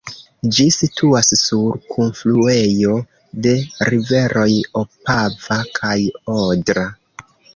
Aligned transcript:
Ĝi 0.57 0.63
situas 0.75 1.27
sur 1.41 1.75
kunfluejo 1.95 2.95
de 3.47 3.53
riveroj 3.91 4.49
Opava 4.81 5.59
kaj 5.79 5.95
Odra. 6.39 6.87